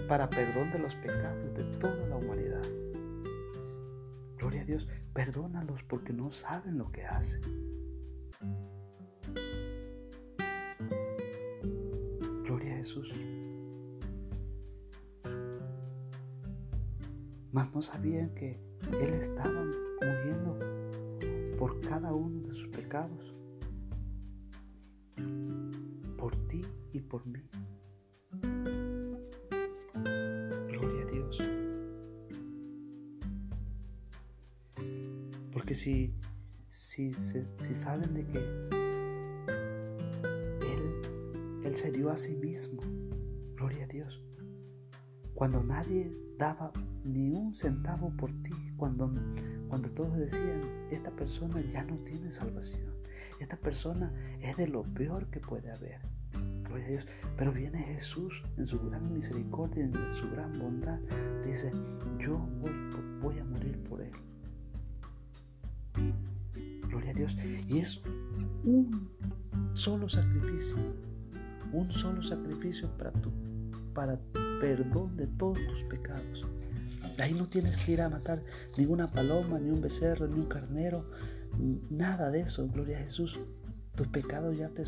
para 0.07 0.29
perdón 0.29 0.71
de 0.71 0.79
los 0.79 0.95
pecados 0.95 1.53
de 1.53 1.63
toda 1.79 2.07
la 2.07 2.15
humanidad. 2.15 2.63
Gloria 4.37 4.61
a 4.61 4.65
Dios, 4.65 4.87
perdónalos 5.13 5.83
porque 5.83 6.11
no 6.11 6.31
saben 6.31 6.77
lo 6.77 6.91
que 6.91 7.03
hacen. 7.03 7.41
Gloria 12.43 12.73
a 12.73 12.77
Jesús. 12.77 13.13
Mas 17.51 17.73
no 17.73 17.81
sabían 17.81 18.33
que 18.33 18.59
Él 18.99 19.13
estaba 19.13 19.63
muriendo 20.01 20.57
por 21.57 21.79
cada 21.81 22.13
uno 22.13 22.41
de 22.47 22.51
sus 22.51 22.67
pecados, 22.69 23.35
por 26.17 26.35
ti 26.47 26.65
y 26.91 26.99
por 26.99 27.25
mí. 27.27 27.39
Si 35.83 36.13
si, 36.69 37.11
si 37.11 37.75
saben 37.75 38.13
de 38.13 38.25
que 38.25 38.37
Él, 40.61 41.61
Él 41.65 41.75
se 41.75 41.91
dio 41.91 42.09
a 42.09 42.15
sí 42.15 42.35
mismo, 42.35 42.81
gloria 43.57 43.83
a 43.83 43.87
Dios, 43.87 44.23
cuando 45.35 45.61
nadie 45.61 46.15
daba 46.37 46.71
ni 47.03 47.31
un 47.31 47.53
centavo 47.53 48.15
por 48.15 48.31
ti, 48.43 48.53
cuando, 48.77 49.13
cuando 49.67 49.91
todos 49.91 50.15
decían, 50.15 50.61
esta 50.89 51.11
persona 51.11 51.59
ya 51.59 51.83
no 51.83 51.95
tiene 51.97 52.31
salvación, 52.31 52.95
esta 53.41 53.57
persona 53.57 54.13
es 54.39 54.55
de 54.55 54.67
lo 54.67 54.83
peor 54.93 55.29
que 55.31 55.41
puede 55.41 55.69
haber. 55.69 55.99
Gloria 56.63 56.85
a 56.85 56.89
Dios. 56.89 57.07
Pero 57.37 57.51
viene 57.51 57.77
Jesús 57.77 58.41
en 58.57 58.65
su 58.65 58.79
gran 58.79 59.13
misericordia, 59.13 59.83
en 59.83 59.93
su 60.13 60.29
gran 60.31 60.57
bondad. 60.57 60.99
Dice, 61.45 61.71
yo 62.17 62.37
voy, 62.37 62.71
voy 63.21 63.37
a 63.37 63.45
morir 63.45 63.83
por 63.83 64.01
él. 64.01 64.13
Dios. 67.13 67.37
Y 67.67 67.79
es 67.79 68.01
un 68.63 69.09
solo 69.73 70.09
sacrificio, 70.09 70.75
un 71.71 71.91
solo 71.91 72.21
sacrificio 72.21 72.89
para 72.97 73.11
tu, 73.11 73.31
para 73.93 74.19
perdón 74.59 75.15
de 75.17 75.27
todos 75.27 75.59
tus 75.67 75.83
pecados. 75.83 76.45
Ahí 77.19 77.33
no 77.33 77.45
tienes 77.47 77.77
que 77.77 77.93
ir 77.93 78.01
a 78.01 78.09
matar 78.09 78.41
ninguna 78.77 79.11
paloma, 79.11 79.59
ni 79.59 79.69
un 79.69 79.81
becerro, 79.81 80.27
ni 80.27 80.35
un 80.35 80.47
carnero, 80.47 81.05
nada 81.89 82.31
de 82.31 82.41
eso, 82.41 82.67
gloria 82.67 82.97
a 82.97 83.01
Jesús. 83.01 83.39
Tus 83.95 84.07
pecados 84.07 84.57
ya 84.57 84.69
te, 84.69 84.83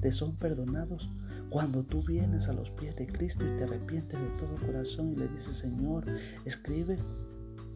te, 0.00 0.10
son 0.10 0.34
perdonados 0.34 1.08
cuando 1.48 1.84
tú 1.84 2.02
vienes 2.02 2.48
a 2.48 2.52
los 2.52 2.70
pies 2.70 2.96
de 2.96 3.06
Cristo 3.06 3.46
y 3.46 3.56
te 3.56 3.64
arrepientes 3.64 4.18
de 4.18 4.26
todo 4.30 4.56
corazón 4.66 5.12
y 5.12 5.16
le 5.16 5.28
dices, 5.28 5.58
Señor, 5.58 6.04
escribe 6.44 6.96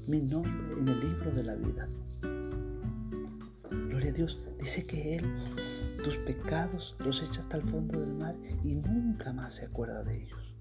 mi 0.08 0.22
nombre 0.22 0.72
en 0.76 0.88
el 0.88 1.00
libro 1.00 1.30
de 1.30 1.44
la 1.44 1.54
vida. 1.54 1.88
Dios, 4.10 4.40
dice 4.58 4.84
que 4.84 5.16
Él 5.16 5.24
tus 6.02 6.16
pecados 6.18 6.96
los 6.98 7.22
echa 7.22 7.42
hasta 7.42 7.58
el 7.58 7.62
fondo 7.62 8.00
del 8.00 8.12
mar 8.14 8.34
y 8.64 8.74
nunca 8.74 9.32
más 9.32 9.54
se 9.54 9.66
acuerda 9.66 10.02
de 10.02 10.22
ellos. 10.22 10.54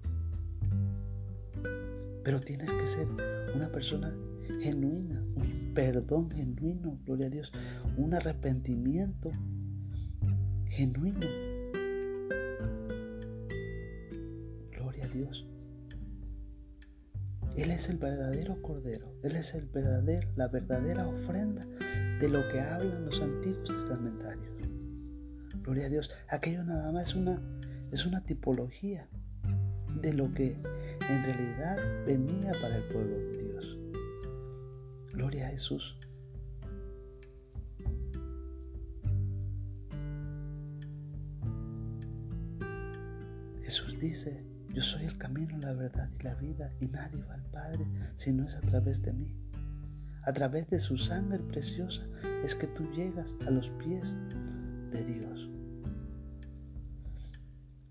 Pero 2.22 2.40
tienes 2.40 2.72
que 2.72 2.86
ser 2.86 3.08
una 3.54 3.68
persona 3.72 4.14
genuina, 4.60 5.20
un 5.34 5.72
perdón 5.74 6.30
genuino, 6.30 6.98
gloria 7.04 7.26
a 7.26 7.30
Dios, 7.30 7.52
un 7.96 8.14
arrepentimiento 8.14 9.32
genuino. 10.68 11.26
Gloria 14.70 15.04
a 15.04 15.08
Dios. 15.08 15.46
Él 17.56 17.70
es 17.70 17.88
el 17.88 17.98
verdadero 17.98 18.62
Cordero, 18.62 19.12
Él 19.22 19.36
es 19.36 19.54
el 19.54 19.66
verdadero, 19.66 20.28
la 20.36 20.48
verdadera 20.48 21.06
ofrenda 21.08 21.66
de 22.22 22.28
lo 22.28 22.48
que 22.50 22.60
hablan 22.60 23.04
los 23.04 23.20
antiguos 23.20 23.68
testamentarios. 23.68 24.54
Gloria 25.64 25.86
a 25.86 25.88
Dios. 25.88 26.08
Aquello 26.28 26.62
nada 26.62 26.92
más 26.92 27.08
es 27.08 27.14
una, 27.16 27.42
es 27.90 28.06
una 28.06 28.24
tipología 28.24 29.08
de 30.00 30.12
lo 30.12 30.32
que 30.32 30.52
en 30.52 31.24
realidad 31.24 31.78
venía 32.06 32.52
para 32.60 32.76
el 32.76 32.84
pueblo 32.84 33.18
de 33.18 33.42
Dios. 33.42 33.78
Gloria 35.14 35.48
a 35.48 35.50
Jesús. 35.50 35.96
Jesús 43.62 43.98
dice, 43.98 44.46
yo 44.72 44.82
soy 44.82 45.06
el 45.06 45.18
camino, 45.18 45.58
la 45.58 45.72
verdad 45.72 46.08
y 46.20 46.22
la 46.22 46.36
vida, 46.36 46.72
y 46.78 46.86
nadie 46.86 47.20
va 47.24 47.34
al 47.34 47.50
Padre 47.50 47.84
si 48.14 48.32
no 48.32 48.46
es 48.46 48.54
a 48.54 48.60
través 48.60 49.02
de 49.02 49.12
mí. 49.12 49.34
A 50.24 50.32
través 50.32 50.68
de 50.68 50.78
su 50.78 50.96
sangre 50.96 51.40
preciosa 51.40 52.02
es 52.44 52.54
que 52.54 52.68
tú 52.68 52.88
llegas 52.92 53.34
a 53.46 53.50
los 53.50 53.70
pies 53.70 54.16
de 54.90 55.04
Dios. 55.04 55.50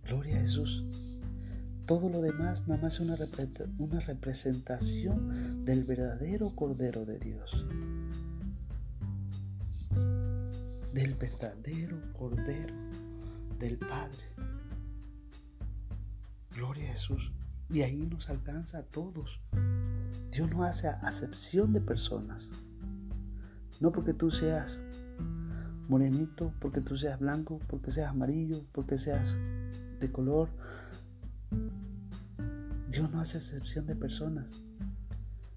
Gloria 0.05 0.37
a 0.37 0.41
Jesús. 0.41 0.85
Todo 1.85 2.09
lo 2.09 2.21
demás 2.21 2.67
nada 2.69 2.81
más 2.81 2.95
es 2.95 2.99
una, 3.01 3.17
representación 3.99 5.65
del 5.65 5.83
verdadero 5.83 6.55
Cordero 6.55 7.05
de 7.05 7.19
Dios. 7.19 7.65
Del 10.93 11.15
verdadero 11.15 11.97
Cordero 12.13 12.75
del 13.59 13.77
Padre. 13.77 14.23
Gloria 16.55 16.89
a 16.89 16.93
Jesús. 16.93 17.31
Y 17.69 17.81
ahí 17.81 18.07
nos 18.09 18.29
alcanza 18.29 18.79
a 18.79 18.83
todos. 18.83 19.41
Dios 20.31 20.49
no 20.49 20.63
hace 20.63 20.87
acepción 20.87 21.73
de 21.73 21.81
personas. 21.81 22.47
No 23.81 23.91
porque 23.91 24.13
tú 24.13 24.31
seas 24.31 24.81
morenito, 25.89 26.53
porque 26.61 26.79
tú 26.79 26.95
seas 26.95 27.19
blanco, 27.19 27.59
porque 27.67 27.91
seas 27.91 28.11
amarillo, 28.11 28.63
porque 28.71 28.97
seas 28.97 29.37
de 29.99 30.09
color. 30.09 30.47
Dios 32.89 33.11
no 33.11 33.19
hace 33.19 33.39
excepción 33.39 33.85
de 33.85 33.95
personas. 33.97 34.49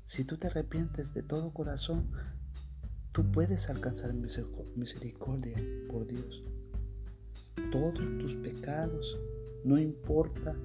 Si 0.06 0.24
tú 0.24 0.38
te 0.38 0.48
arrepientes 0.48 1.14
de 1.14 1.22
todo 1.22 1.54
corazón, 1.54 2.08
tú 3.12 3.30
puedes 3.30 3.70
alcanzar 3.70 4.12
misericordia 4.12 5.56
por 5.88 6.04
Dios. 6.04 6.42
Todos 7.70 7.94
tus 8.18 8.34
pecados, 8.34 9.16
no 9.64 9.78
importa 9.78 10.56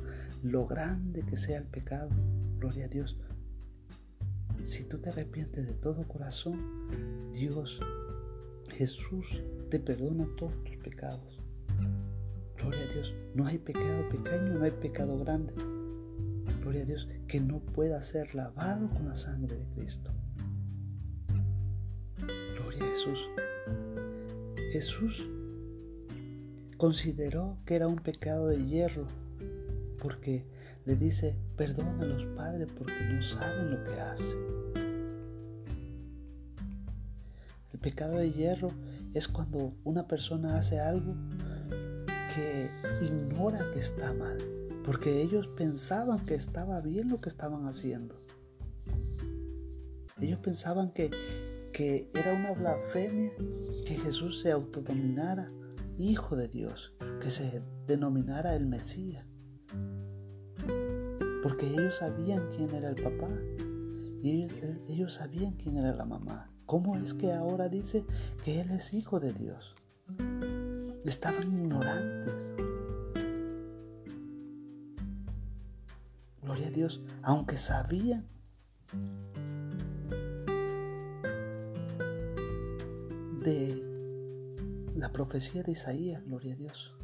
lo 0.42 0.66
grande 0.66 1.22
que 1.22 1.38
sea 1.38 1.60
el 1.60 1.66
pecado, 1.66 2.10
gloria 2.58 2.86
a 2.86 2.90
Dios, 2.90 3.16
si 4.64 4.84
tú 4.84 4.98
te 5.00 5.10
arrepientes 5.10 5.68
de 5.68 5.74
todo 5.74 6.08
corazón, 6.08 7.32
Dios, 7.34 7.80
Jesús, 8.72 9.42
te 9.70 9.80
perdona 9.80 10.28
todos 10.38 10.64
tus 10.64 10.78
pecados. 10.78 11.40
Gloria 12.58 12.82
a 12.82 12.94
Dios, 12.94 13.14
no 13.36 13.46
hay 13.46 13.58
pecado 13.58 14.10
pequeño, 14.10 14.60
no 14.60 14.66
hay 14.66 14.72
pecado 14.72 15.18
grande. 15.20 15.54
Gloria 16.62 16.82
a 16.82 16.86
Dios, 16.86 17.08
que 17.28 17.40
no 17.40 17.60
pueda 17.60 18.02
ser 18.02 18.36
lavado 18.36 18.90
con 18.90 19.08
la 19.08 19.16
sangre 19.16 19.56
de 19.56 19.66
Cristo. 19.70 20.12
Gloria 22.56 22.84
a 22.84 22.88
Jesús. 22.88 23.30
Jesús 24.72 25.30
consideró 26.78 27.58
que 27.66 27.76
era 27.76 27.88
un 27.88 27.98
pecado 27.98 28.48
de 28.48 28.66
hierro 28.66 29.08
porque 30.00 30.46
le 30.90 30.96
dice, 30.96 31.36
los 31.56 32.26
padres 32.36 32.68
porque 32.76 33.00
no 33.12 33.22
saben 33.22 33.70
lo 33.70 33.84
que 33.84 34.02
hacen. 34.02 34.40
El 37.72 37.80
pecado 37.80 38.18
de 38.18 38.32
hierro 38.32 38.72
es 39.14 39.28
cuando 39.28 39.76
una 39.84 40.08
persona 40.08 40.58
hace 40.58 40.80
algo 40.80 41.14
que 42.34 42.72
ignora 43.02 43.60
que 43.72 43.82
está 43.82 44.14
mal, 44.14 44.36
porque 44.84 45.22
ellos 45.22 45.46
pensaban 45.50 46.26
que 46.26 46.34
estaba 46.34 46.82
bien 46.82 47.10
lo 47.10 47.20
que 47.20 47.30
estaban 47.30 47.68
haciendo. 47.68 48.20
Ellos 50.20 50.40
pensaban 50.40 50.92
que, 50.92 51.12
que 51.72 52.10
era 52.16 52.34
una 52.34 52.54
blasfemia 52.54 53.32
que 53.86 53.96
Jesús 53.96 54.42
se 54.42 54.52
autodominara 54.52 55.52
Hijo 56.00 56.36
de 56.36 56.48
Dios, 56.48 56.94
que 57.22 57.30
se 57.30 57.62
denominara 57.86 58.56
el 58.56 58.66
Mesías. 58.66 59.29
Porque 61.42 61.68
ellos 61.68 61.98
sabían 61.98 62.50
quién 62.56 62.74
era 62.74 62.90
el 62.90 63.02
papá 63.02 63.30
y 64.22 64.48
ellos, 64.88 65.14
sabían 65.14 65.54
quién 65.54 65.78
era 65.78 65.94
la 65.94 66.06
mamá. 66.06 66.52
¿Cómo 66.66 66.98
es 66.98 67.14
que 67.14 67.32
ahora 67.32 67.70
dice 67.70 68.06
que 68.44 68.62
Él 68.62 68.72
es 68.72 68.94
hijo 68.94 69.20
de 69.20 69.32
Dios? 69.32 69.74
Estaban 71.06 71.48
ignorantes. 71.48 72.54
Gloria 76.42 76.68
a 76.68 76.72
Dios, 76.72 77.02
aunque 77.24 77.58
sabían. 77.58 78.28
De 83.42 83.86
la 84.96 85.12
profecía 85.14 85.64
de 85.64 85.72
Isaías, 85.72 86.24
gloria 86.26 86.54
a 86.54 86.58
Dios. 86.58 86.99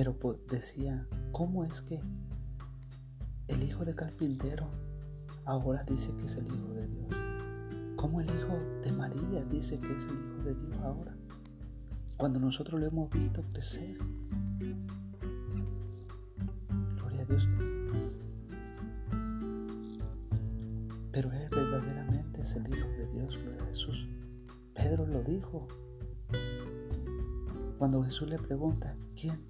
Pero 0.00 0.16
decía, 0.48 1.06
¿cómo 1.30 1.62
es 1.62 1.82
que 1.82 2.00
el 3.48 3.62
hijo 3.62 3.84
de 3.84 3.94
carpintero 3.94 4.66
ahora 5.44 5.84
dice 5.84 6.16
que 6.16 6.24
es 6.24 6.36
el 6.36 6.46
hijo 6.46 6.72
de 6.72 6.86
Dios? 6.86 7.14
¿Cómo 7.96 8.22
el 8.22 8.26
hijo 8.28 8.58
de 8.82 8.92
María 8.92 9.44
dice 9.44 9.78
que 9.78 9.92
es 9.92 10.06
el 10.06 10.14
hijo 10.14 10.42
de 10.42 10.54
Dios 10.54 10.74
ahora? 10.84 11.14
Cuando 12.16 12.40
nosotros 12.40 12.80
lo 12.80 12.86
hemos 12.86 13.10
visto 13.10 13.42
crecer. 13.52 13.98
Gloria 16.96 17.20
a 17.20 17.24
Dios. 17.26 17.46
Pero 21.12 21.30
Él 21.30 21.46
verdaderamente 21.50 22.40
es 22.40 22.54
el 22.54 22.66
Hijo 22.74 22.88
de 22.96 23.06
Dios, 23.08 23.38
Jesús. 23.68 24.08
Pedro 24.72 25.06
lo 25.06 25.22
dijo. 25.22 25.68
Cuando 27.76 28.02
Jesús 28.02 28.30
le 28.30 28.38
pregunta, 28.38 28.96
¿quién? 29.14 29.49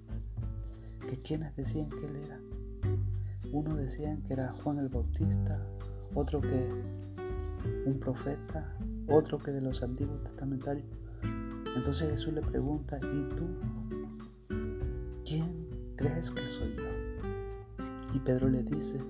¿Que 1.11 1.19
quiénes 1.19 1.53
decían 1.57 1.89
que 1.89 2.05
Él 2.05 2.15
era? 2.15 2.39
Uno 3.51 3.75
decían 3.75 4.21
que 4.21 4.31
era 4.31 4.49
Juan 4.49 4.77
el 4.77 4.87
Bautista, 4.87 5.61
otro 6.15 6.39
que 6.39 6.71
un 7.85 7.99
profeta, 7.99 8.77
otro 9.09 9.37
que 9.37 9.51
de 9.51 9.59
los 9.59 9.83
antiguos 9.83 10.23
testamentarios. 10.23 10.85
Entonces 11.75 12.11
Jesús 12.11 12.31
le 12.31 12.41
pregunta, 12.41 12.97
¿y 13.11 13.23
tú? 13.35 13.45
¿Quién 15.25 15.67
crees 15.97 16.31
que 16.31 16.47
soy 16.47 16.77
yo? 16.77 17.83
Y 18.13 18.19
Pedro 18.19 18.47
le 18.47 18.63
dice, 18.63 19.03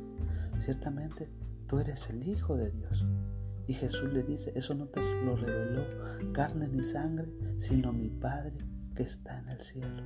ciertamente 0.57 1.29
tú 1.67 1.77
eres 1.77 2.09
el 2.09 2.27
Hijo 2.27 2.57
de 2.57 2.71
Dios. 2.71 3.05
Y 3.67 3.75
Jesús 3.75 4.11
le 4.11 4.23
dice, 4.23 4.51
eso 4.55 4.73
no 4.73 4.87
te 4.87 5.01
lo 5.23 5.35
reveló 5.35 5.85
carne 6.33 6.67
ni 6.67 6.83
sangre, 6.83 7.31
sino 7.57 7.93
mi 7.93 8.09
Padre 8.09 8.57
que 8.95 9.03
está 9.03 9.37
en 9.37 9.49
el 9.49 9.61
cielo. 9.61 10.01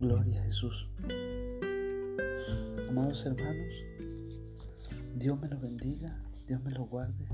Gloria 0.00 0.40
a 0.40 0.44
Jesús. 0.44 0.88
Amados 2.88 3.26
hermanos, 3.26 3.84
Dios 5.14 5.38
me 5.38 5.46
lo 5.46 5.60
bendiga, 5.60 6.18
Dios 6.46 6.62
me 6.62 6.70
lo 6.70 6.86
guarde. 6.86 7.26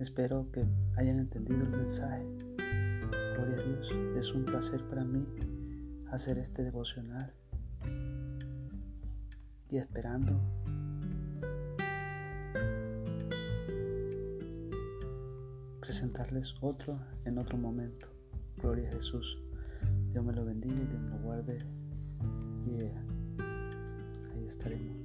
Espero 0.00 0.50
que 0.50 0.66
hayan 0.96 1.20
entendido 1.20 1.62
el 1.62 1.70
mensaje. 1.70 2.26
Gloria 3.36 3.58
a 3.58 3.62
Dios. 3.62 3.92
Es 4.16 4.32
un 4.32 4.44
placer 4.44 4.84
para 4.88 5.04
mí 5.04 5.24
hacer 6.08 6.38
este 6.38 6.64
devocional 6.64 7.32
y 9.68 9.76
esperando 9.76 10.40
presentarles 15.78 16.56
otro 16.60 16.98
en 17.26 17.38
otro 17.38 17.56
momento. 17.56 18.08
Gloria 18.56 18.88
a 18.88 18.92
Jesús. 18.94 19.40
Dios 20.12 20.24
me 20.24 20.32
lo 20.32 20.44
bendiga 20.44 20.74
y 20.82 20.86
Dios 20.86 21.00
me 21.00 21.10
lo 21.10 21.18
guarde. 21.18 21.58
Y 22.66 22.82
ahí 24.32 24.44
estaremos 24.46 24.96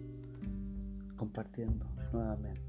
compartiendo 1.15 1.85
nuevamente. 2.11 2.64